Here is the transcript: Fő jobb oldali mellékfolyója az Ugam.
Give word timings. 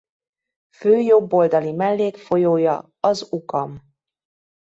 Fő 0.75 0.99
jobb 0.99 1.33
oldali 1.33 1.71
mellékfolyója 1.71 2.89
az 2.99 3.27
Ugam. 3.31 3.93